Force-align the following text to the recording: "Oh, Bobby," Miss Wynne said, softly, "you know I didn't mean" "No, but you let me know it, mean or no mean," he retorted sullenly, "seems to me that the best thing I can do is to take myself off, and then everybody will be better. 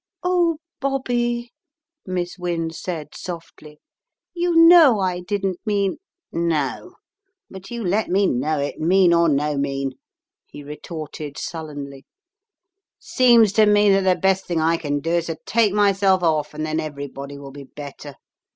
"Oh, 0.23 0.57
Bobby," 0.79 1.51
Miss 2.07 2.35
Wynne 2.39 2.71
said, 2.71 3.13
softly, 3.13 3.79
"you 4.33 4.55
know 4.55 4.99
I 4.99 5.19
didn't 5.19 5.59
mean" 5.63 5.97
"No, 6.31 6.95
but 7.51 7.69
you 7.69 7.83
let 7.83 8.09
me 8.09 8.25
know 8.25 8.57
it, 8.57 8.79
mean 8.79 9.13
or 9.13 9.29
no 9.29 9.59
mean," 9.59 9.91
he 10.47 10.63
retorted 10.63 11.37
sullenly, 11.37 12.07
"seems 12.97 13.53
to 13.53 13.67
me 13.67 13.91
that 13.91 14.01
the 14.01 14.19
best 14.19 14.47
thing 14.47 14.59
I 14.59 14.77
can 14.77 15.01
do 15.01 15.11
is 15.11 15.27
to 15.27 15.37
take 15.45 15.71
myself 15.71 16.23
off, 16.23 16.55
and 16.55 16.65
then 16.65 16.79
everybody 16.79 17.37
will 17.37 17.51
be 17.51 17.65
better. 17.65 18.15